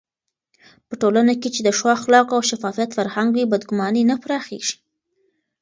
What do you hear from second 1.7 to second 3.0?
ښو اخلاقو او شفافيت